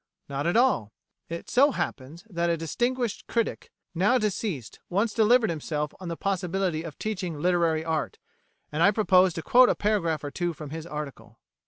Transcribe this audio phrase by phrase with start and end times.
[0.27, 0.91] Not at all.
[1.29, 6.81] It so happens that a distinguished critic, now deceased, once delivered himself on the possibility
[6.81, 8.17] of teaching literary art,
[8.71, 11.37] and I propose to quote a paragraph or two from his article.